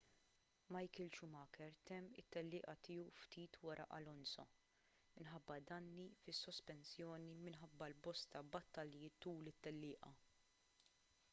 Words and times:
michael 0.75 1.09
schumacher 1.15 1.73
temm 1.89 2.07
it-tellieqa 2.21 2.73
tiegħu 2.87 3.11
ftit 3.25 3.59
wara 3.67 3.83
alonso 3.97 4.45
minħabba 5.19 5.57
danni 5.71 6.05
fis-sospensjoni 6.23 7.35
minħabba 7.49 7.91
l-bosta 7.91 8.43
battalji 8.57 9.11
tul 9.27 9.53
it-tellieqa 9.53 10.11